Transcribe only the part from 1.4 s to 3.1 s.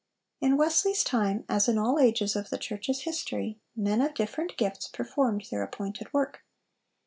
as in all ages of the church's